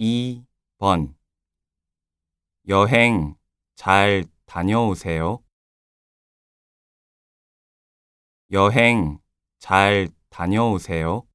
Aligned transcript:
2번 0.00 1.16
여행 2.68 3.34
잘 3.74 4.24
다녀오세요. 4.46 5.42
여행 8.52 9.18
잘 9.58 10.08
다녀오세요. 10.30 11.26